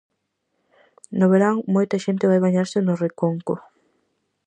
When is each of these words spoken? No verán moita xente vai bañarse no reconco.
No 1.19 1.25
verán 1.33 1.55
moita 1.75 1.97
xente 2.05 2.29
vai 2.31 2.39
bañarse 2.45 2.77
no 2.81 2.93
reconco. 3.05 3.53